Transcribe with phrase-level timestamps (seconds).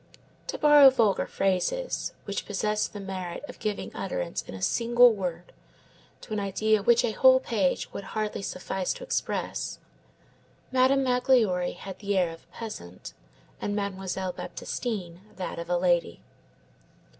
[0.47, 5.53] To borrow vulgar phrases, which possess the merit of giving utterance in a single word
[6.21, 9.77] to an idea which a whole page would hardly suffice to express,
[10.71, 13.13] Madame Magloire had the air of a peasant,
[13.61, 16.19] and Mademoiselle Baptistine that of a lady.